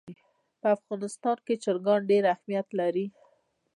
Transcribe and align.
په 0.59 0.67
افغانستان 0.77 1.37
کې 1.45 1.61
چرګان 1.63 2.01
ډېر 2.11 2.23
اهمیت 2.33 2.67
لري. 2.79 3.05